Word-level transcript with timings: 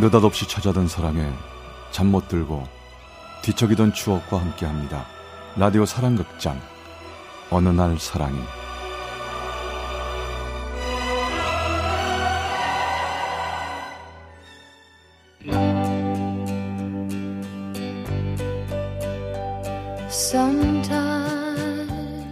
느닷없이 0.00 0.48
찾아든 0.48 0.88
사랑에 0.88 1.30
잠 1.90 2.06
못 2.06 2.26
들고 2.28 2.64
뒤척이던 3.42 3.92
추억과 3.92 4.40
함께합니다. 4.40 5.04
라디오 5.56 5.84
사랑극장 5.84 6.58
어느 7.50 7.68
날 7.68 7.98
사랑이 7.98 8.38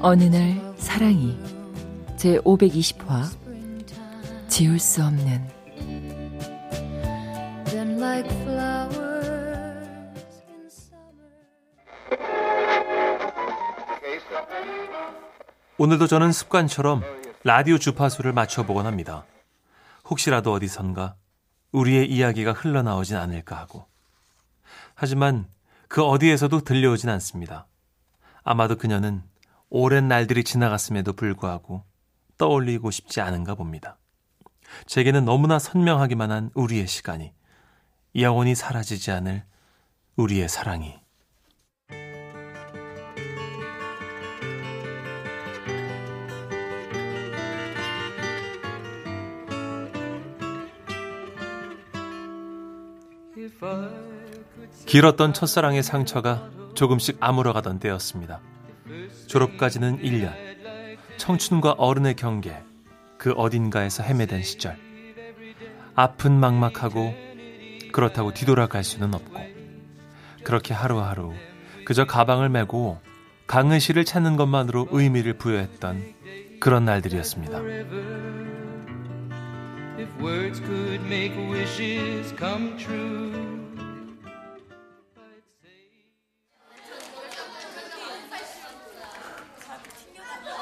어느 0.00 0.24
날 0.24 0.74
사랑이 0.78 1.36
제 2.16 2.38
520화 2.38 3.24
지울 4.48 4.78
수 4.78 5.04
없는 5.04 5.57
오늘도 15.80 16.08
저는 16.08 16.32
습관처럼 16.32 17.02
라디오 17.44 17.78
주파수를 17.78 18.32
맞춰보곤 18.32 18.86
합니다. 18.86 19.24
혹시라도 20.10 20.52
어디선가 20.52 21.14
우리의 21.70 22.10
이야기가 22.10 22.52
흘러나오진 22.52 23.16
않을까 23.16 23.56
하고. 23.56 23.86
하지만 24.96 25.46
그 25.86 26.02
어디에서도 26.02 26.62
들려오진 26.62 27.08
않습니다. 27.10 27.68
아마도 28.42 28.76
그녀는 28.76 29.22
오랜 29.70 30.08
날들이 30.08 30.42
지나갔음에도 30.42 31.12
불구하고 31.12 31.84
떠올리고 32.38 32.90
싶지 32.90 33.20
않은가 33.20 33.54
봅니다. 33.54 33.98
제게는 34.86 35.24
너무나 35.24 35.60
선명하기만 35.60 36.32
한 36.32 36.50
우리의 36.54 36.88
시간이 36.88 37.32
영원히 38.20 38.54
사라지지 38.54 39.10
않을 39.12 39.44
우리의 40.16 40.48
사랑이 40.48 40.94
길었던 54.86 55.34
첫사랑의 55.34 55.82
상처가 55.82 56.48
조금씩 56.74 57.18
아물어가던 57.20 57.78
때였습니다. 57.78 58.40
졸업까지는 59.26 60.00
1년. 60.02 60.32
청춘과 61.18 61.72
어른의 61.72 62.16
경계. 62.16 62.56
그 63.18 63.32
어딘가에서 63.32 64.02
헤매던 64.02 64.42
시절. 64.42 64.78
아픈 65.94 66.38
막막하고 66.38 67.27
그렇다고 67.98 68.32
뒤돌아갈 68.32 68.84
수는 68.84 69.12
없고. 69.12 69.40
그렇게 70.44 70.72
하루하루 70.72 71.32
그저 71.84 72.04
가방을 72.04 72.48
메고 72.48 73.00
강은실을 73.48 74.04
찾는 74.04 74.36
것만으로 74.36 74.86
의미를 74.92 75.36
부여했던 75.36 76.14
그런 76.60 76.84
날들이었습니다. 76.84 77.58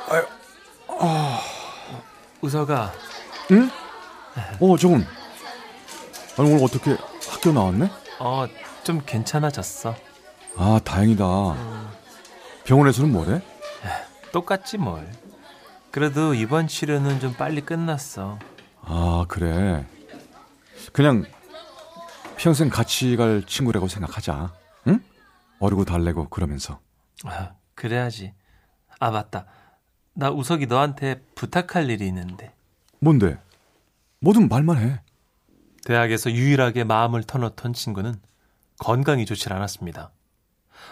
아유, 0.08 0.24
아... 0.88 1.40
우서가. 2.40 2.92
응? 3.50 3.68
어, 4.58 4.76
정훈. 4.78 5.04
아니, 6.38 6.50
오늘 6.50 6.64
어떻게 6.64 6.96
학교 7.46 7.52
나왔네? 7.52 7.88
어, 8.18 8.48
좀 8.82 9.00
괜찮아졌어. 9.06 9.94
아, 10.56 10.80
다행이다. 10.84 11.52
음. 11.52 11.88
병원에서는 12.64 13.12
뭐래? 13.12 13.40
똑같지 14.32 14.78
뭘. 14.78 15.08
그래도 15.92 16.34
이번 16.34 16.66
치료는 16.66 17.20
좀 17.20 17.34
빨리 17.34 17.60
끝났어. 17.60 18.40
아, 18.82 19.26
그래. 19.28 19.86
그냥 20.92 21.24
평생 22.36 22.68
같이 22.68 23.14
갈 23.16 23.44
친구라고 23.46 23.86
생각하자. 23.86 24.52
응? 24.88 25.00
어리고 25.60 25.84
달래고 25.84 26.28
그러면서. 26.28 26.80
아, 27.24 27.52
그래야지. 27.76 28.34
아, 28.98 29.12
맞다. 29.12 29.46
나 30.14 30.30
우석이 30.30 30.66
너한테 30.66 31.22
부탁할 31.36 31.88
일이 31.90 32.08
있는데. 32.08 32.52
뭔데? 32.98 33.38
뭐든 34.18 34.48
말만 34.48 34.78
해. 34.78 35.00
대학에서 35.86 36.32
유일하게 36.32 36.82
마음을 36.82 37.22
터놓던 37.22 37.72
친구는 37.72 38.20
건강이 38.80 39.24
좋질 39.24 39.52
않았습니다. 39.52 40.10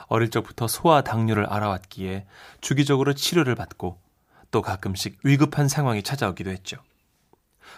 어릴 0.06 0.31
적부터 0.31 0.69
소아 0.69 1.03
당뇨를 1.03 1.47
알아왔기에 1.47 2.27
주기적으로 2.60 3.12
치료를 3.12 3.56
받고 3.56 4.00
또 4.53 4.62
가끔씩 4.62 5.19
위급한 5.25 5.66
상황이 5.66 6.04
찾아오기도 6.04 6.50
했죠. 6.50 6.77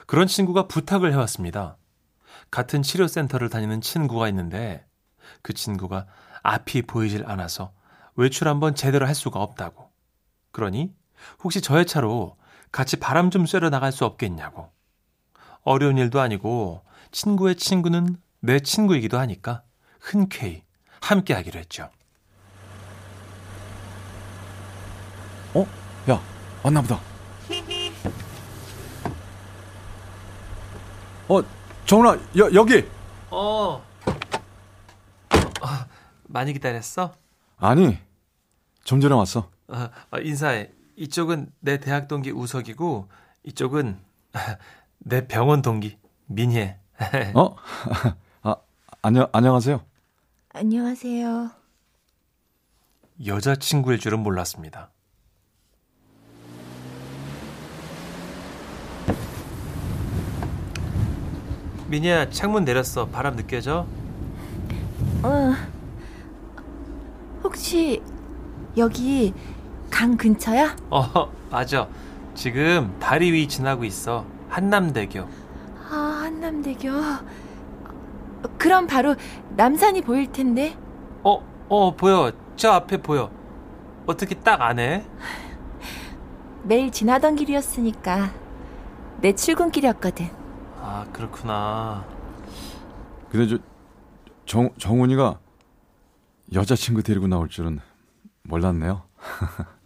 그런 0.06 0.26
친구가 0.26 0.68
부탁을 0.68 1.10
해왔습니다. 1.12 1.78
같은 2.50 2.82
치료센터를 2.82 3.48
다니는 3.48 3.80
친구가 3.80 4.28
있는데 4.28 4.84
그 5.40 5.54
친구가 5.54 6.04
앞이 6.42 6.82
보이질 6.82 7.24
않아서 7.24 7.72
외출 8.16 8.46
한번 8.46 8.74
제대로 8.74 9.06
할 9.06 9.14
수가 9.14 9.40
없다고. 9.40 9.90
그러니 10.52 10.94
혹시 11.42 11.62
저의 11.62 11.86
차로 11.86 12.36
같이 12.70 12.98
바람 12.98 13.30
좀 13.30 13.46
쐬러 13.46 13.70
나갈 13.70 13.90
수 13.90 14.04
없겠냐고. 14.04 14.70
어려운 15.62 15.96
일도 15.96 16.20
아니고 16.20 16.84
친구의 17.10 17.56
친구는 17.56 18.16
내 18.40 18.60
친구이기도 18.60 19.18
하니까 19.18 19.62
흔쾌히 20.00 20.62
함께 21.00 21.34
하기로 21.34 21.58
했죠. 21.60 21.90
어? 25.54 25.66
야, 26.10 26.20
왔나 26.62 26.82
보다. 26.82 27.00
어, 31.28 31.42
정훈아, 31.86 32.18
여, 32.36 32.52
여기! 32.54 32.88
어. 33.30 33.82
어. 33.82 33.82
많이 36.28 36.52
기다렸어? 36.52 37.14
아니, 37.56 37.98
좀 38.84 39.00
전에 39.00 39.14
왔어. 39.14 39.50
어, 39.68 39.88
어, 40.12 40.18
인사해. 40.18 40.70
이쪽은 40.96 41.50
내 41.60 41.78
대학 41.78 42.08
동기 42.08 42.30
우석이고 42.30 43.08
이쪽은 43.44 43.98
내 44.98 45.26
병원 45.26 45.62
동기 45.62 45.98
민혜. 46.26 46.78
어? 47.34 47.56
아, 48.42 48.56
안녕 49.02 49.28
안녕하세요. 49.32 49.80
안녕하세요. 50.52 51.50
여자친구일 53.26 53.98
줄은 53.98 54.20
몰랐습니다. 54.20 54.90
민희야 61.88 62.30
창문 62.30 62.64
내렸어. 62.64 63.06
바람 63.06 63.36
느껴져? 63.36 63.86
어. 65.22 65.52
혹시 67.44 68.02
여기 68.76 69.32
강 69.90 70.16
근처야? 70.16 70.76
어, 70.90 71.30
맞아. 71.50 71.88
지금 72.34 72.94
다리 72.98 73.32
위 73.32 73.46
지나고 73.48 73.84
있어. 73.84 74.26
한남대교. 74.48 75.45
아, 76.26 76.28
한남대교. 76.28 76.90
그럼 78.58 78.88
바로 78.88 79.14
남산이 79.50 80.02
보일 80.02 80.32
텐데. 80.32 80.76
어, 81.22 81.38
어, 81.68 81.94
보여. 81.94 82.32
저 82.56 82.72
앞에 82.72 83.00
보여. 83.00 83.30
어떻게 84.06 84.34
딱 84.34 84.60
아네? 84.60 85.08
매일 86.64 86.90
지나던 86.90 87.36
길이었으니까 87.36 88.32
내 89.20 89.34
출근길이었거든. 89.34 90.28
아, 90.80 91.06
그렇구나. 91.12 92.04
근데 93.30 93.46
저 93.46 93.58
정, 94.46 94.70
정훈이가 94.78 95.38
여자친구 96.52 97.02
데리고 97.04 97.28
나올 97.28 97.48
줄은 97.48 97.80
몰랐네요. 98.42 99.04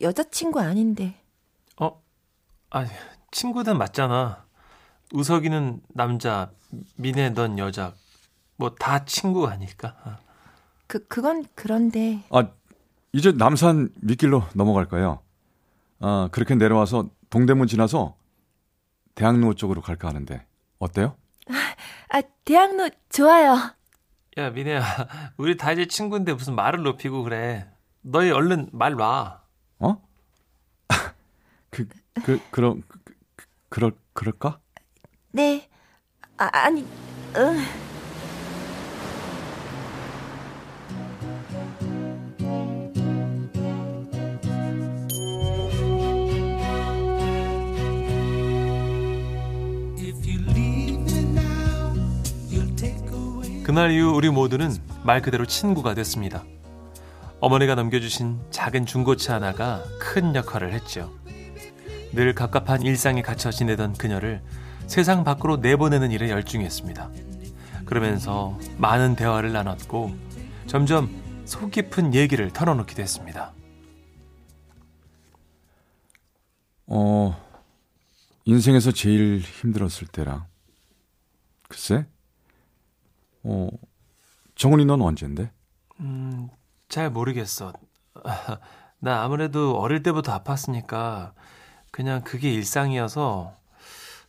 여자친구 0.00 0.60
아닌데. 0.60 1.20
어? 1.78 2.02
아, 2.70 2.86
친구는 3.30 3.78
맞잖아. 3.78 4.44
우석이는 5.12 5.80
남자, 5.88 6.50
미네 6.96 7.30
넌 7.30 7.58
여자. 7.58 7.94
뭐 8.56 8.74
다 8.76 9.04
친구 9.04 9.46
아닐까? 9.48 10.20
그 10.86 11.06
그건 11.06 11.46
그런데. 11.54 12.22
아, 12.30 12.48
이제 13.12 13.32
남산 13.32 13.88
밑길로 14.02 14.44
넘어갈 14.54 14.86
거예요. 14.86 15.20
아, 16.00 16.28
그렇게 16.32 16.54
내려와서 16.54 17.08
동대문 17.30 17.66
지나서 17.66 18.16
대학로 19.14 19.54
쪽으로 19.54 19.80
갈까 19.80 20.08
하는데 20.08 20.46
어때요? 20.78 21.16
아, 22.08 22.20
대학로 22.44 22.90
좋아요. 23.08 23.56
야, 24.38 24.50
미네야. 24.50 24.82
우리 25.36 25.56
다 25.56 25.72
이제 25.72 25.86
친구인데 25.86 26.34
무슨 26.34 26.54
말을 26.54 26.82
높이고 26.82 27.22
그래. 27.22 27.68
너희 28.02 28.30
얼른 28.30 28.70
말 28.72 28.94
놔. 28.94 29.42
어? 29.80 29.96
그, 31.70 31.88
그, 32.24 32.40
그럼, 32.50 32.82
그, 33.70 33.76
그럴, 33.76 33.92
그럴까? 34.12 34.60
네. 35.32 35.68
아, 36.36 36.50
아니, 36.52 36.84
응. 37.36 37.56
그날 53.62 53.92
이후 53.92 54.10
우리 54.10 54.30
모두는 54.30 54.76
말 55.04 55.22
그대로 55.22 55.46
친구가 55.46 55.94
됐습니다. 55.94 56.42
어머니가 57.38 57.76
넘겨주신 57.76 58.40
작은 58.50 58.84
중고차 58.84 59.34
하나가 59.34 59.84
큰 60.00 60.34
역할을 60.34 60.72
했죠. 60.72 61.12
늘 62.12 62.34
갑갑한 62.34 62.82
일상에 62.82 63.22
갇혀 63.22 63.50
지내던 63.50 63.94
그녀를 63.94 64.42
세상 64.86 65.22
밖으로 65.22 65.58
내보내는 65.58 66.10
일에 66.10 66.30
열중했습니다. 66.30 67.10
그러면서 67.84 68.58
많은 68.78 69.14
대화를 69.16 69.52
나눴고 69.52 70.14
점점 70.66 71.08
속 71.44 71.70
깊은 71.70 72.14
얘기를 72.14 72.52
털어놓기도 72.52 73.02
했습니다. 73.02 73.52
어, 76.86 77.36
인생에서 78.44 78.90
제일 78.90 79.38
힘들었을 79.38 80.08
때라. 80.12 80.46
글쎄, 81.68 82.06
어, 83.44 83.68
정훈이 84.56 84.84
넌 84.84 85.00
언젠데? 85.00 85.52
음, 86.00 86.48
잘 86.88 87.10
모르겠어. 87.10 87.72
나 88.98 89.22
아무래도 89.22 89.78
어릴 89.78 90.02
때부터 90.02 90.36
아팠으니까 90.42 91.32
그냥 91.90 92.22
그게 92.22 92.52
일상이어서 92.52 93.56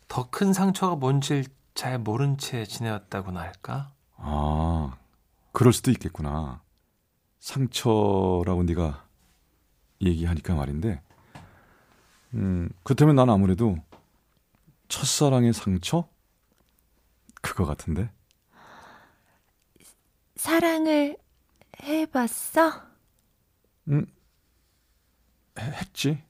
더 0.07 0.29
큰 0.31 0.53
상처가 0.53 0.95
뭔지 0.95 1.45
잘 1.75 1.99
모른 1.99 2.37
채 2.37 2.65
지내었다고나 2.65 3.39
할까? 3.41 3.93
아, 4.17 4.97
그럴 5.53 5.73
수도 5.73 5.91
있겠구나. 5.91 6.61
상처라고 7.39 8.63
네가 8.63 9.07
얘기하니까 10.01 10.55
말인데, 10.55 11.01
음, 12.33 12.69
그렇다면 12.83 13.15
난 13.15 13.29
아무래도 13.29 13.77
첫사랑의 14.89 15.53
상처? 15.53 16.07
그거 17.41 17.65
같은데? 17.65 18.09
사랑을 20.35 21.15
해봤어? 21.83 22.83
음, 23.87 24.05
해- 25.59 25.71
했지. 25.81 26.21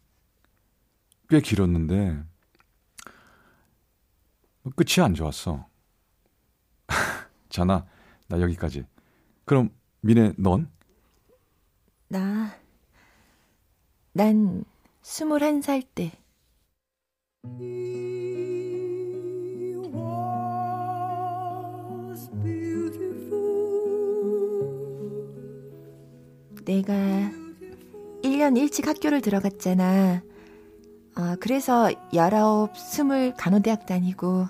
꽤 1.32 1.40
길었는데, 1.40 2.22
뭐 4.64 4.74
끝이 4.76 5.02
안 5.02 5.14
좋았어. 5.14 5.66
자나, 7.48 7.88
나 8.28 8.42
여기까지. 8.42 8.86
그럼, 9.46 9.70
미래, 10.02 10.34
넌? 10.38 10.70
나, 12.10 12.54
난 14.12 14.66
스물한 15.04 15.62
살 15.62 15.84
때. 15.84 16.12
내가 26.66 26.94
1년 28.22 28.58
일찍 28.58 28.86
학교를 28.86 29.22
들어갔잖아. 29.22 30.30
어, 31.22 31.36
그래서 31.40 31.92
19, 32.12 32.70
20 32.76 33.38
간호대학 33.38 33.86
다니고 33.86 34.48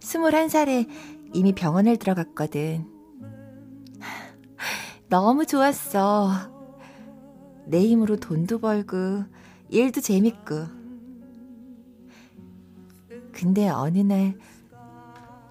21살에 0.00 0.86
이미 1.32 1.54
병원을 1.54 1.96
들어갔거든. 1.96 2.86
너무 5.08 5.46
좋았어. 5.46 6.28
내 7.64 7.80
힘으로 7.80 8.16
돈도 8.16 8.58
벌고 8.58 9.24
일도 9.70 10.02
재밌고. 10.02 10.66
근데 13.32 13.70
어느 13.70 14.00
날 14.00 14.38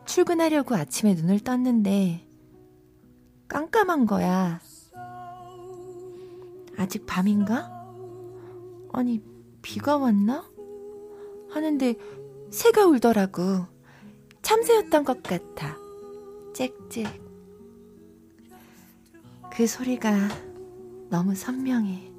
출근하려고 0.06 0.76
아침에 0.76 1.16
눈을 1.16 1.40
떴는데 1.40 2.24
깜깜한 3.48 4.06
거야. 4.06 4.62
아직 6.78 7.08
밤인가? 7.08 7.80
아니, 8.94 9.22
비가 9.61 9.97
왔나? 9.97 10.50
하는데 11.50 11.95
새가 12.51 12.85
울더라고. 12.88 13.65
참새였던 14.41 15.03
것 15.03 15.21
같아. 15.23 15.77
짹짹. 16.53 17.06
그 19.51 19.67
소리가 19.67 20.29
너무 21.09 21.35
선명해. 21.35 22.11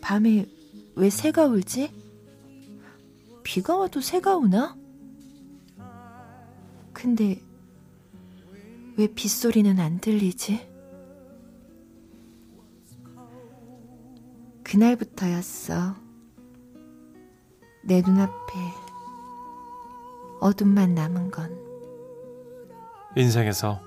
밤에 0.00 0.46
왜 0.96 1.10
새가 1.10 1.46
울지? 1.46 1.92
비가 3.42 3.76
와도 3.76 4.00
새가 4.00 4.36
우나? 4.36 4.76
근데 6.92 7.40
왜 8.96 9.06
빗소리는 9.06 9.78
안 9.78 10.00
들리지? 10.00 10.73
그날부터였어. 14.74 15.94
내 17.84 18.00
눈앞에 18.00 18.52
어둠만 20.40 20.96
남은 20.96 21.30
건. 21.30 21.56
인생에서 23.14 23.80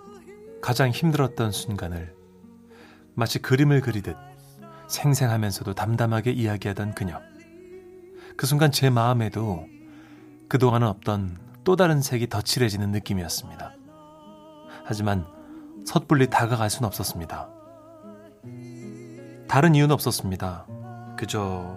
가장 0.61 0.91
힘들었던 0.91 1.51
순간을 1.51 2.15
마치 3.15 3.39
그림을 3.39 3.81
그리듯 3.81 4.15
생생하면서도 4.87 5.73
담담하게 5.73 6.31
이야기하던 6.31 6.95
그녀. 6.95 7.19
그 8.37 8.47
순간 8.47 8.71
제 8.71 8.89
마음에도 8.89 9.67
그동안은 10.47 10.87
없던 10.87 11.37
또 11.65 11.75
다른 11.75 12.01
색이 12.01 12.29
더 12.29 12.41
칠해지는 12.41 12.91
느낌이었습니다. 12.91 13.73
하지만 14.85 15.27
섣불리 15.85 16.29
다가갈 16.29 16.69
순 16.69 16.85
없었습니다. 16.85 17.49
다른 19.49 19.75
이유는 19.75 19.91
없었습니다. 19.93 20.65
그저 21.17 21.75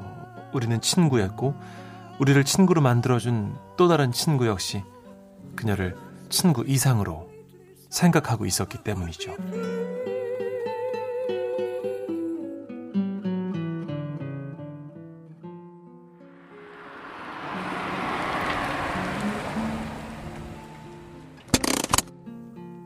우리는 0.53 0.81
친구였고 0.81 1.55
우리를 2.21 2.45
친구로 2.45 2.83
만들어준 2.83 3.57
또 3.77 3.89
다른 3.89 4.13
친구 4.13 4.47
역시 4.47 4.85
그녀를 5.57 5.97
친구 6.29 6.65
이상으로 6.67 7.29
생각하고 7.89 8.47
있었기 8.47 8.85
때문이죠. 8.85 9.35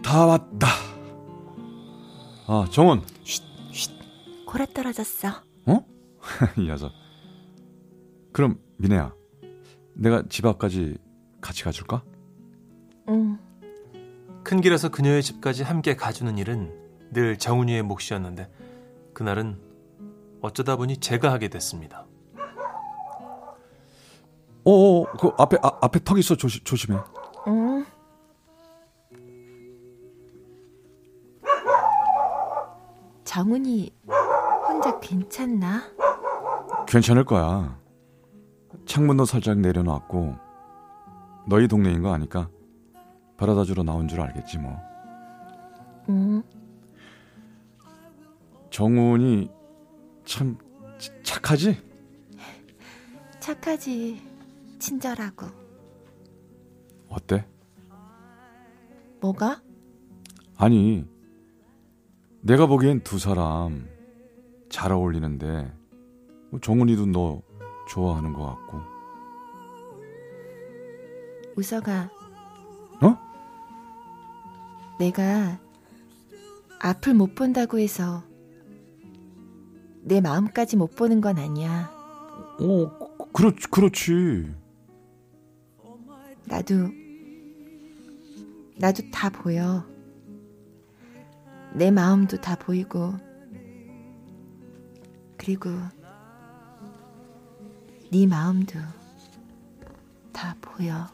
다 0.03 0.27
왔다. 0.27 0.69
아, 2.47 2.67
정훈. 2.71 3.03
고라 4.47 4.67
떨어졌어. 4.67 5.54
어? 6.45 6.49
이 6.61 6.67
녀석. 6.67 6.93
그럼, 8.33 8.59
미네야. 8.77 9.15
내가 9.95 10.23
집 10.29 10.45
앞까지 10.47 10.99
같이 11.41 11.65
가줄까? 11.65 12.03
응. 13.09 13.39
큰 14.43 14.61
길에서 14.61 14.89
그녀의 14.91 15.23
집까지 15.23 15.63
함께 15.63 15.97
가주는 15.97 16.37
일은 16.37 16.73
늘 17.13 17.39
정훈이의 17.39 17.83
몫이었는데 17.83 18.51
그날은 19.15 19.59
어쩌다 20.43 20.77
보니 20.77 20.99
제가 20.99 21.33
하게 21.33 21.49
됐습니다. 21.49 22.07
어어, 24.65 25.05
그 25.19 25.31
앞에, 25.39 25.59
아, 25.63 25.79
앞에 25.83 26.01
턱 26.05 26.19
있어. 26.19 26.35
조심, 26.37 26.65
조심해. 26.65 26.99
응. 27.47 27.85
정훈이 33.25 33.93
혼자 34.67 34.99
괜찮나? 35.01 35.83
괜찮을 36.95 37.25
거야. 37.25 37.77
창문도 38.87 39.25
살짝 39.25 39.59
내려놨고, 39.59 40.37
너희 41.49 41.67
동네인 41.67 42.03
거 42.03 42.15
아니까 42.15 42.49
바라다 43.37 43.65
주러 43.65 43.83
나온 43.83 44.07
줄 44.07 44.21
알겠지 44.21 44.59
뭐. 44.59 44.77
응. 46.09 46.41
정훈이 48.71 49.51
참 50.25 50.57
치- 50.97 51.11
착하지? 51.25 51.83
착하지. 53.41 54.23
친절하고. 54.79 55.49
어때? 57.09 57.45
뭐가? 59.21 59.61
아니, 60.57 61.05
내가 62.41 62.67
보기엔 62.69 63.01
두 63.03 63.19
사람 63.19 63.89
잘 64.69 64.93
어울리는데, 64.93 65.63
뭐 65.65 65.84
정훈이도 66.61 67.07
너 67.07 67.43
좋아하는 67.89 68.33
것 68.33 68.45
같고. 68.45 68.81
우서가 71.57 72.11
어? 73.03 73.17
내가 74.99 75.59
앞을 76.81 77.15
못 77.15 77.35
본다고 77.35 77.79
해서 77.79 78.25
내 80.03 80.21
마음까지 80.21 80.77
못 80.77 80.95
보는 80.97 81.21
건 81.21 81.39
아니야. 81.39 81.91
어, 82.61 83.17
그- 83.17 83.33
그렇 83.33 83.53
그렇지. 83.71 84.53
나도 86.47 86.75
나도 88.77 89.03
다 89.11 89.31
보여. 89.31 89.85
내 91.75 91.91
마음도 91.91 92.41
다 92.41 92.55
보이고 92.55 93.15
그리고 95.37 95.71
네 98.15 98.29
마음도 98.29 98.79
다 100.33 100.55
보여. 100.61 101.09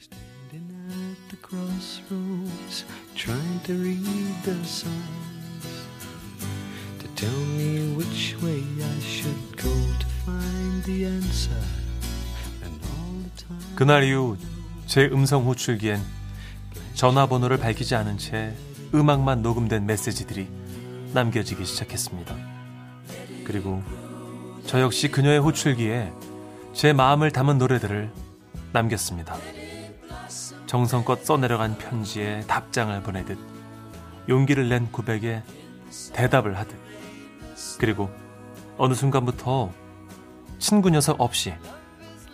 Standing 0.00 0.74
at 0.90 1.18
the 1.28 1.38
crossroads, 1.40 2.84
trying 3.14 3.62
to 3.62 3.74
read 3.74 4.42
the 4.42 4.58
signs 4.64 5.86
to 6.98 7.06
tell 7.14 7.40
me 7.54 7.94
which 7.94 8.36
way 8.42 8.60
I 8.60 8.98
should 8.98 9.56
go 9.56 9.70
to 9.70 10.06
find 10.26 10.82
the 10.82 11.06
answer. 11.06 11.62
And 12.64 12.80
all 12.86 13.22
the 13.22 13.30
time. 13.36 13.76
그날 13.76 14.02
이후 14.02 14.36
제 14.86 15.08
음성 15.12 15.46
호출기엔 15.46 16.02
전화번호를 16.94 17.58
밝히지 17.58 17.94
않은 17.94 18.18
채 18.18 18.52
음악만 18.92 19.42
녹음된 19.42 19.86
메시지들이 19.86 20.48
남겨지기 21.14 21.64
시작했습니다. 21.64 22.57
그리고 23.48 23.82
저 24.66 24.80
역시 24.80 25.10
그녀의 25.10 25.40
호출기에 25.40 26.12
제 26.74 26.92
마음을 26.92 27.32
담은 27.32 27.56
노래들을 27.58 28.12
남겼습니다. 28.72 29.36
정성껏 30.66 31.24
써내려간 31.24 31.78
편지에 31.78 32.40
답장을 32.42 33.02
보내듯 33.02 33.38
용기를 34.28 34.68
낸 34.68 34.92
고백에 34.92 35.42
대답을 36.12 36.58
하듯 36.58 36.76
그리고 37.78 38.10
어느 38.76 38.92
순간부터 38.92 39.72
친구 40.58 40.90
녀석 40.90 41.18
없이 41.18 41.54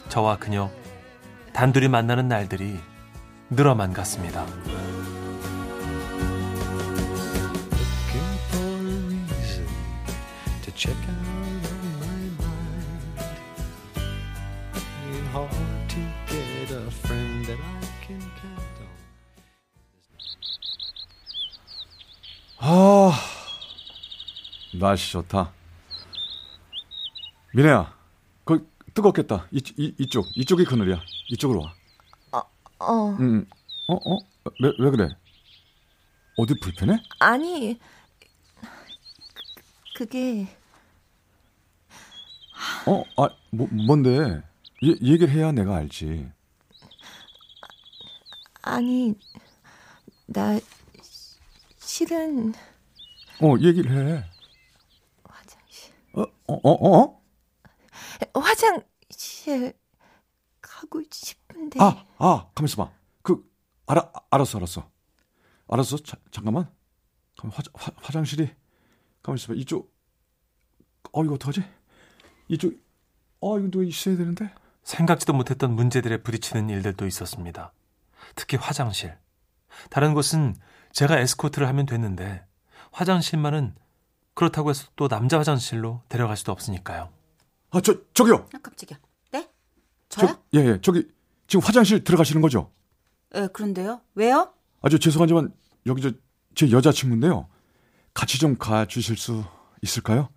저와 0.09 0.38
그녀 0.38 0.68
단둘이 1.52 1.87
만나는 1.87 2.26
날들이 2.26 2.80
늘어만 3.50 3.92
갔습니다. 3.92 4.44
Check 10.75 10.97
out 10.97 11.64
of 11.64 11.73
my 12.00 12.23
mind. 12.45 13.40
Ain't 15.07 15.26
hard 15.33 15.50
to 15.88 16.00
get 16.26 16.71
a 16.73 16.90
friend 16.90 17.45
that 17.47 17.59
I 17.59 17.81
can 18.07 18.21
count 18.21 18.81
on. 18.81 18.88
아, 22.59 23.12
날씨 24.78 25.12
좋다. 25.12 25.52
미래야, 27.54 27.97
그 28.45 28.69
뜨겁겠다. 28.95 29.47
이, 29.52 29.62
이 29.76 29.95
이쪽 29.99 30.26
이쪽이 30.35 30.64
그늘이야. 30.64 31.00
이쪽으로 31.28 31.62
와. 31.62 31.75
어, 32.81 33.16
응. 33.21 33.47
어, 33.88 33.95
어? 33.95 34.19
왜, 34.61 34.73
왜 34.78 34.90
그래? 34.90 35.09
어디 36.37 36.59
불편해? 36.59 36.99
아니 37.21 37.78
그게 39.95 40.49
어, 42.87 43.05
아, 43.17 43.29
뭐, 43.51 43.67
뭔데? 43.71 44.43
얘, 44.83 44.89
얘기를 45.03 45.31
해야 45.31 45.53
내가 45.53 45.77
알지. 45.77 46.31
아니 48.63 49.15
나 50.27 50.59
실은 51.79 52.53
어, 53.41 53.55
얘기를 53.61 53.91
해. 53.91 54.25
화장실 55.25 55.93
어, 56.15 56.23
어, 56.23 56.55
어, 56.55 56.99
어? 56.99 57.21
화장실 58.35 59.73
가고 60.61 61.03
싶은데 61.11 61.81
아, 61.81 62.05
아, 62.19 62.49
가만 62.55 62.67
있어 62.69 62.85
봐. 62.85 62.93
그, 63.23 63.45
알아, 63.87 64.11
알았어, 64.31 64.59
알았어. 64.59 64.91
알았어. 65.69 65.99
자, 65.99 66.17
잠깐만. 66.33 66.71
화, 67.39 67.51
화, 67.75 67.93
화장실이, 67.99 68.51
가만 69.23 69.39
있어 69.39 69.49
봐. 69.49 69.55
이쪽, 69.57 69.93
어, 71.13 71.25
이거 71.25 71.35
어떡하지? 71.35 71.63
이쪽, 72.49 72.75
어, 73.41 73.59
이거 73.59 73.69
누가 73.71 73.85
있어야 73.85 74.17
되는데? 74.17 74.53
생각지도 74.83 75.33
못했던 75.33 75.75
문제들에 75.75 76.23
부딪히는 76.23 76.69
일들도 76.69 77.07
있었습니다. 77.07 77.73
특히 78.35 78.57
화장실. 78.57 79.17
다른 79.91 80.15
곳은 80.15 80.55
제가 80.93 81.19
에스코트를 81.19 81.67
하면 81.69 81.87
됐는데 81.87 82.45
화장실만은 82.93 83.75
그렇다고 84.35 84.71
해서 84.71 84.89
또 84.97 85.09
남자 85.09 85.39
화장실로 85.39 86.03
데려갈 86.09 86.37
수도 86.37 86.53
없으니까요. 86.53 87.11
아, 87.71 87.81
저, 87.81 87.95
저기요. 88.13 88.49
아, 88.53 88.59
깜짝이야. 88.59 88.99
네? 89.33 89.49
저, 90.09 90.27
저요? 90.27 90.39
예, 90.55 90.59
예. 90.61 90.79
저기, 90.81 91.09
지금 91.47 91.65
화장실 91.65 92.05
들어가시는 92.05 92.41
거죠? 92.43 92.71
예, 93.35 93.49
그런데요. 93.53 94.01
왜요? 94.15 94.53
아, 94.83 94.89
저 94.89 94.99
죄송하지만, 94.99 95.53
여기 95.87 96.03
저, 96.03 96.13
제 96.55 96.71
여자친구인데요. 96.71 97.49
같이 98.13 98.39
좀 98.39 98.57
가 98.57 98.87
주실 98.87 99.17
수 99.17 99.45
있을까요? 99.83 100.29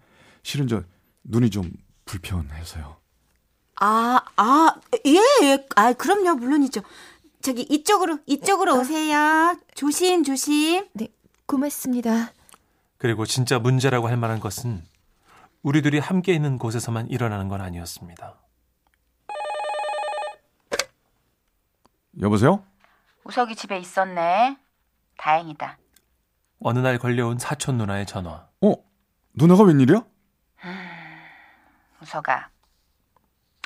실은 0.42 0.68
저, 0.68 0.84
눈이 1.24 1.50
좀 1.52 1.72
불편해서요. 2.08 2.98
아, 3.80 4.22
아, 4.38 4.76
예, 5.06 5.20
예. 5.44 5.66
아, 5.76 5.94
그럼요. 5.94 6.36
물론이죠. 6.36 6.82
저기 7.42 7.62
이쪽으로 7.62 8.18
이쪽으로 8.26 8.80
오세요. 8.80 9.56
조심, 9.76 10.24
조심. 10.24 10.88
네 10.94 11.10
고맙습니다. 11.46 12.32
그리고 12.98 13.26
진짜 13.26 13.60
문제라고 13.60 14.08
할 14.08 14.18
만한 14.18 14.40
것은 14.40 14.84
우리 15.62 15.82
둘이 15.84 16.00
함께 16.00 16.34
있는 16.34 16.58
곳에서만 16.58 17.10
일어나는 17.10 17.48
건 17.48 17.62
아니었습니다. 17.62 18.36
여보세요? 22.20 22.64
우석이 23.24 23.56
집에 23.56 23.78
있었네. 23.78 24.58
다행이다. 25.18 25.78
어느 26.60 26.80
날 26.80 26.98
걸려온 26.98 27.38
사촌 27.38 27.78
누나의 27.78 28.08
전화. 28.08 28.48
어? 28.62 28.74
누나가 29.36 29.64
웬일이야? 29.64 29.98
우 29.98 30.97
석아. 32.06 32.50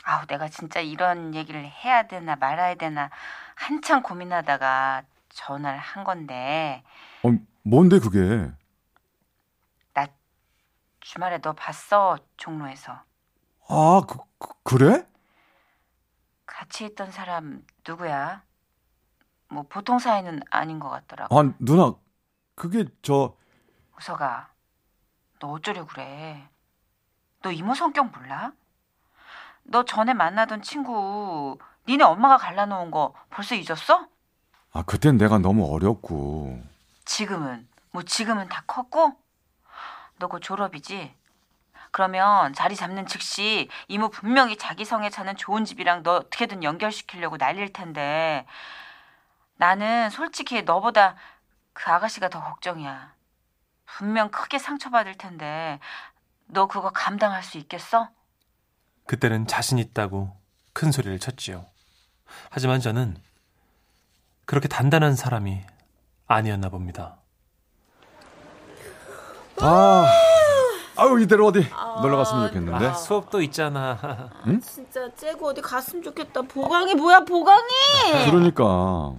아우, 0.03 0.25
내가 0.27 0.47
진짜 0.49 0.79
이런 0.79 1.33
얘기를 1.35 1.63
해야 1.65 2.03
되나 2.07 2.35
말아야 2.35 2.75
되나 2.75 3.09
한참 3.55 4.01
고민하다가 4.01 5.03
전화를 5.29 5.79
한 5.79 6.03
건데, 6.03 6.83
어, 7.23 7.29
뭔데 7.63 7.99
그게? 7.99 8.51
주말에 11.01 11.39
너 11.39 11.53
봤어, 11.53 12.17
종로에서. 12.37 13.03
아, 13.67 14.01
그, 14.07 14.17
그 14.37 14.49
그 14.63 14.75
래? 14.83 15.05
같이 16.45 16.85
있던 16.85 17.11
사람 17.11 17.65
누구야? 17.87 18.43
뭐 19.49 19.63
보통 19.63 19.99
사이는 19.99 20.39
아닌 20.49 20.79
것 20.79 20.89
같더라고. 20.89 21.37
아, 21.37 21.53
누나, 21.59 21.93
그게 22.55 22.85
저, 23.01 23.35
우석아, 23.97 24.49
너 25.39 25.47
어쩌려 25.49 25.85
그래? 25.85 26.47
너 27.41 27.51
이모 27.51 27.73
성격 27.73 28.11
몰라? 28.11 28.51
너 29.63 29.83
전에 29.83 30.13
만나던 30.13 30.61
친구, 30.61 31.57
니네 31.87 32.03
엄마가 32.03 32.37
갈라놓은 32.37 32.91
거 32.91 33.13
벌써 33.29 33.55
잊었어? 33.55 34.07
아, 34.73 34.83
그땐 34.83 35.17
내가 35.17 35.37
너무 35.39 35.73
어렸고. 35.73 36.61
지금은 37.05 37.67
뭐 37.91 38.03
지금은 38.03 38.47
다 38.47 38.63
컸고 38.67 39.15
너 40.19 40.27
곧 40.27 40.39
졸업이지 40.39 41.13
그러면 41.89 42.53
자리 42.53 42.75
잡는 42.75 43.05
즉시 43.07 43.67
이모 43.87 44.09
분명히 44.09 44.55
자기 44.55 44.85
성에 44.85 45.09
차는 45.09 45.35
좋은 45.35 45.65
집이랑 45.65 46.03
너 46.03 46.15
어떻게든 46.17 46.63
연결시키려고 46.63 47.37
난릴 47.37 47.73
텐데 47.73 48.45
나는 49.57 50.09
솔직히 50.11 50.61
너보다 50.61 51.15
그 51.73 51.91
아가씨가 51.91 52.29
더 52.29 52.39
걱정이야 52.41 53.13
분명 53.87 54.29
크게 54.29 54.57
상처받을 54.59 55.15
텐데 55.17 55.79
너 56.53 56.67
그거 56.67 56.91
감당할 56.91 57.43
수 57.43 57.57
있겠어? 57.57 58.09
그때는 59.05 59.47
자신 59.47 59.79
있다고 59.79 60.35
큰 60.73 60.91
소리를 60.91 61.17
쳤지요. 61.19 61.65
하지만 62.49 62.81
저는 62.81 63.15
그렇게 64.45 64.67
단단한 64.67 65.15
사람이 65.15 65.61
아니었나 66.27 66.69
봅니다. 66.69 67.17
아, 69.61 70.05
아유, 70.97 71.21
이대로 71.21 71.47
어디 71.47 71.65
놀러 72.01 72.17
갔으면 72.17 72.47
좋겠는데. 72.47 72.85
아, 72.85 72.93
수업도 72.93 73.41
있잖아. 73.43 74.29
진짜 74.63 75.13
째고 75.15 75.47
어디 75.49 75.61
갔으면 75.61 76.03
좋겠다. 76.03 76.41
보강이 76.41 76.95
뭐야, 76.95 77.21
보강이? 77.21 77.69
그러니까. 78.25 78.63
어? 78.65 79.17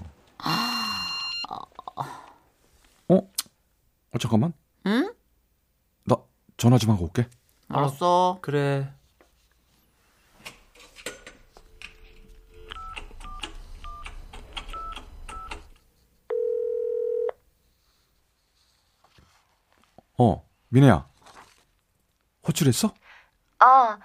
어, 3.09 4.19
잠깐만. 4.21 4.53
응? 4.87 5.15
전화 6.63 6.79
좀 6.79 6.93
하고 6.93 7.07
올게. 7.07 7.23
어, 7.71 7.79
알았어. 7.79 8.39
그래. 8.41 8.89
어, 20.17 20.47
민혜야. 20.69 21.09
호출했어? 22.47 22.87
어, 22.87 23.99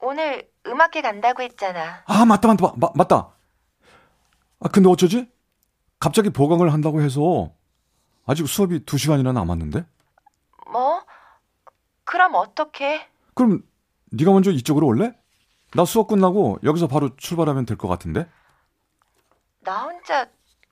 오늘 0.00 0.50
음악회 0.66 1.00
간다고 1.00 1.42
했잖아. 1.42 2.02
아, 2.04 2.26
맞다, 2.26 2.48
맞다, 2.48 2.74
마, 2.76 2.90
맞다. 2.96 3.30
아, 4.60 4.68
근데 4.68 4.90
어쩌지? 4.90 5.26
갑자기 5.98 6.28
보강을 6.28 6.70
한다고 6.70 7.00
해서 7.00 7.54
아직 8.26 8.46
수업이 8.46 8.84
두 8.84 8.98
시간이나 8.98 9.32
남았는데? 9.32 9.86
뭐? 10.70 11.02
그럼 12.08 12.34
어떡해? 12.34 13.06
그럼 13.34 13.62
네가 14.12 14.30
먼저 14.32 14.50
이쪽으로 14.50 14.86
올래? 14.86 15.12
나 15.74 15.84
수업 15.84 16.08
끝나고 16.08 16.58
여기서 16.64 16.86
바로 16.88 17.14
출발하면 17.16 17.66
될 17.66 17.76
것 17.76 17.86
같은데? 17.86 18.26
나 19.60 19.82
혼자 19.82 20.26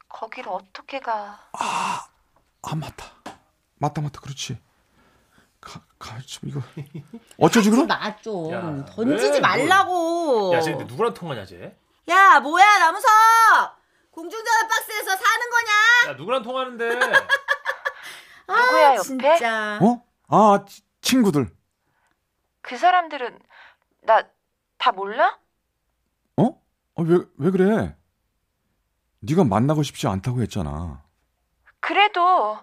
거기를 0.08 0.50
어떻게 0.50 0.98
가? 0.98 1.38
아, 1.52 2.06
맞다. 2.74 3.04
맞다, 3.78 4.00
맞다. 4.00 4.20
그렇지. 4.22 4.58
가, 5.60 5.82
가, 5.98 6.18
좀 6.20 6.48
이거. 6.48 6.60
어쩌지, 7.38 7.68
그럼? 7.68 7.86
마 7.86 8.16
좀. 8.16 8.50
야, 8.52 8.84
던지지 8.86 9.32
왜? 9.32 9.40
말라고. 9.40 10.54
야, 10.54 10.60
쟤 10.62 10.70
근데 10.70 10.86
누구랑 10.86 11.12
통화냐, 11.12 11.44
쟤? 11.44 11.76
야, 12.08 12.40
뭐야, 12.40 12.78
남우석! 12.78 13.10
공중전화 14.12 14.68
박스에서 14.68 15.10
사는 15.10 15.50
거냐? 15.50 16.12
야, 16.12 16.16
누구랑 16.16 16.42
통화하는데? 16.42 16.88
누구야, 18.48 18.90
옆에? 18.94 19.02
진짜. 19.02 19.78
어? 19.82 20.02
아, 20.28 20.64
치- 20.66 20.82
친구들. 21.10 21.48
그 22.62 22.76
사람들은 22.76 23.38
나 24.02 24.22
다 24.78 24.92
몰라? 24.92 25.38
어? 26.36 26.42
어, 26.44 27.02
왜, 27.02 27.18
왜 27.38 27.50
그래? 27.50 27.96
네가 29.20 29.42
만나고 29.44 29.82
싶지 29.82 30.06
않다고 30.06 30.42
했잖아. 30.42 31.02
그래도 31.80 32.58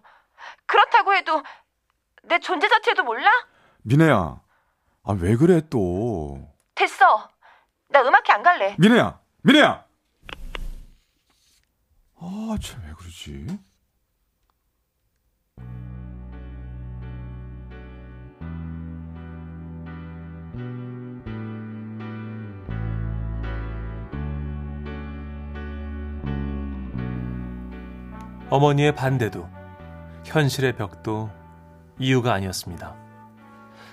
그렇다고 0.67 1.15
해도 1.15 1.41
내 2.23 2.39
존재 2.39 2.67
자체도 2.69 3.03
몰라? 3.03 3.29
민혜야. 3.81 4.41
아, 5.05 5.11
왜 5.19 5.35
그래, 5.35 5.61
또. 5.71 6.53
됐어. 6.75 7.29
나 7.89 8.01
음악회 8.03 8.31
안 8.31 8.43
갈래. 8.43 8.75
민혜야! 8.77 9.19
민혜야! 9.41 9.85
아, 12.17 12.57
쟤 12.61 12.77
왜 12.85 12.93
그러지? 12.93 13.59
어머니의 28.53 28.93
반대도 28.93 29.49
현실의 30.25 30.75
벽도 30.75 31.31
이유가 31.97 32.35
아니었습니다. 32.35 32.95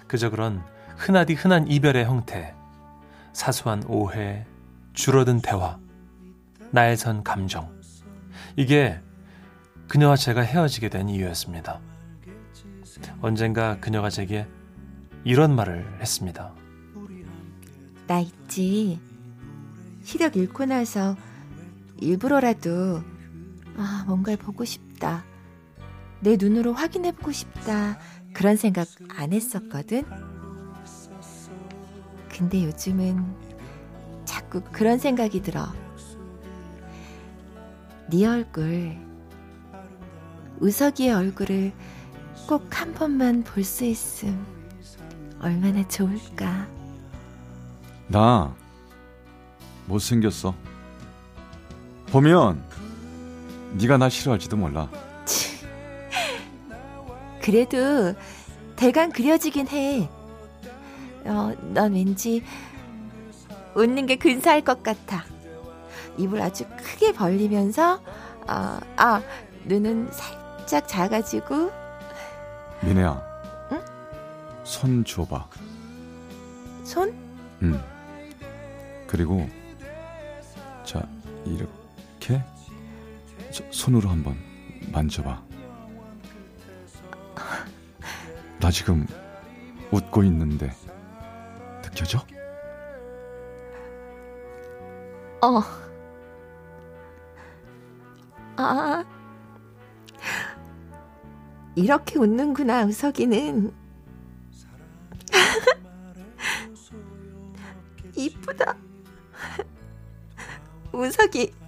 그저 0.06 0.28
그런 0.28 0.62
흔하디 0.98 1.32
흔한 1.32 1.66
이별의 1.66 2.04
형태, 2.04 2.54
사소한 3.32 3.82
오해, 3.84 4.44
줄어든 4.92 5.40
대화, 5.40 5.78
나에선 6.72 7.24
감정. 7.24 7.74
이게 8.54 9.00
그녀와 9.88 10.16
제가 10.16 10.42
헤어지게 10.42 10.90
된 10.90 11.08
이유였습니다. 11.08 11.80
언젠가 13.22 13.80
그녀가 13.80 14.10
제게 14.10 14.46
이런 15.24 15.56
말을 15.56 16.00
했습니다. 16.00 16.52
나 18.06 18.20
있지. 18.20 19.00
시력 20.02 20.36
잃고 20.36 20.66
나서 20.66 21.16
일부러라도 21.96 23.02
아, 23.80 24.04
뭔가를 24.06 24.36
보고 24.36 24.64
싶다. 24.64 25.24
내 26.20 26.36
눈으로 26.38 26.72
확인해 26.74 27.12
보고 27.12 27.32
싶다. 27.32 27.98
그런 28.34 28.56
생각 28.56 28.86
안 29.08 29.32
했었거든. 29.32 30.04
근데 32.28 32.64
요즘은 32.64 33.24
자꾸 34.24 34.60
그런 34.70 34.98
생각이 34.98 35.42
들어. 35.42 35.66
네 38.10 38.26
얼굴, 38.26 38.96
우석이의 40.60 41.12
얼굴을 41.12 41.72
꼭 42.48 42.68
한 42.72 42.92
번만 42.94 43.42
볼 43.44 43.62
수 43.64 43.84
있음. 43.84 44.44
얼마나 45.40 45.86
좋을까. 45.88 46.66
나 48.08 48.54
못생겼어. 49.86 50.54
보면 52.08 52.62
네가 53.72 53.96
나 53.98 54.08
싫어할지도 54.08 54.56
몰라. 54.56 54.88
그래도 57.42 58.14
대강 58.76 59.10
그려지긴 59.12 59.68
해. 59.68 60.08
어, 61.24 61.52
넌 61.72 61.94
왠지 61.94 62.42
웃는 63.74 64.06
게 64.06 64.16
근사할 64.16 64.62
것 64.62 64.82
같아. 64.82 65.24
입을 66.18 66.40
아주 66.42 66.64
크게 66.76 67.12
벌리면서, 67.12 68.00
아, 68.46 68.80
아, 68.96 69.22
눈은 69.64 70.10
살짝 70.12 70.88
작아지고, 70.88 71.70
민혜야. 72.82 73.22
응? 73.72 73.80
손 74.64 75.04
줘봐. 75.04 75.46
손? 76.84 77.14
응. 77.62 77.80
그리고 79.06 79.48
자 80.84 81.06
이렇게 81.44 82.42
저, 83.50 83.64
손으로 83.70 84.08
한번 84.08 84.36
만져봐. 84.92 85.42
나 88.60 88.70
지금 88.70 89.06
웃고 89.90 90.22
있는데 90.24 90.70
느껴져? 91.82 92.18
어. 95.42 95.62
아. 98.56 99.04
이렇게 101.74 102.18
웃는구나, 102.18 102.84
우석이는. 102.84 103.72
이쁘다. 108.16 108.76
우석이. 110.92 111.59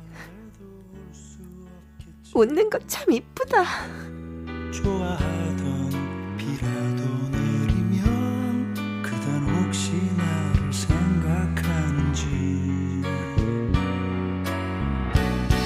웃는 2.34 2.70
거 2.70 2.78
참 2.86 3.12
이쁘다. 3.12 3.62
좋아하던 4.72 5.90
비라도 6.38 7.02
내리면 7.30 8.74
그댄 9.02 9.42
혹시 9.42 9.92
나를 10.16 10.72
생각하는지 10.72 12.26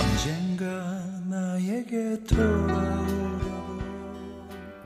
언젠가 0.03 0.67
나에게 1.29 2.23
돌아오려고 2.25 3.79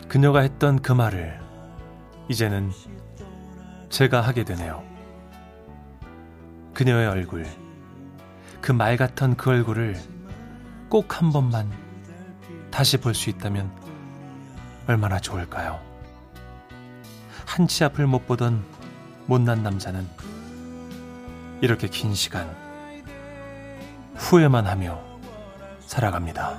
그녀가 0.09 0.41
했던 0.41 0.81
그 0.83 0.93
말을 0.93 1.41
이제는 2.29 2.71
제가 3.89 4.21
하게 4.21 4.45
되네요. 4.45 4.85
그녀의 6.75 7.09
얼굴, 7.09 7.45
그 8.61 8.73
말 8.73 8.97
같던 8.97 9.37
그 9.37 9.51
얼굴을 9.51 9.97
꼭 10.91 11.07
한 11.21 11.33
번만 11.33 11.71
다시 12.71 12.97
볼 12.99 13.15
수 13.15 13.31
있다면 13.31 13.71
얼마나 14.87 15.21
좋을까요? 15.21 15.81
한치 17.47 17.85
앞을 17.85 18.07
못 18.07 18.27
보던 18.27 18.65
못난 19.27 19.63
남자는 19.63 20.07
이렇게 21.61 21.89
긴 21.89 22.15
시간 22.15 22.49
후회만 24.17 24.67
하며 24.67 25.01
살아갑니다. 25.87 26.59